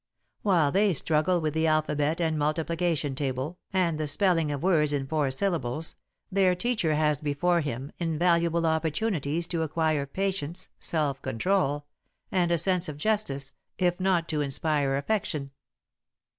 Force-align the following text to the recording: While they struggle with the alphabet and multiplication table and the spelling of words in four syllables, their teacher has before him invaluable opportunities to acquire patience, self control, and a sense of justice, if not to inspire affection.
While 0.41 0.71
they 0.71 0.93
struggle 0.95 1.39
with 1.39 1.53
the 1.53 1.67
alphabet 1.67 2.19
and 2.19 2.35
multiplication 2.35 3.13
table 3.13 3.59
and 3.71 3.99
the 3.99 4.07
spelling 4.07 4.49
of 4.49 4.63
words 4.63 4.93
in 4.93 5.05
four 5.05 5.29
syllables, 5.29 5.95
their 6.31 6.55
teacher 6.55 6.95
has 6.95 7.21
before 7.21 7.61
him 7.61 7.91
invaluable 7.99 8.65
opportunities 8.65 9.45
to 9.49 9.61
acquire 9.61 10.07
patience, 10.07 10.69
self 10.79 11.21
control, 11.21 11.85
and 12.31 12.49
a 12.51 12.57
sense 12.57 12.89
of 12.89 12.97
justice, 12.97 13.51
if 13.77 13.99
not 13.99 14.27
to 14.29 14.41
inspire 14.41 14.97
affection. 14.97 15.51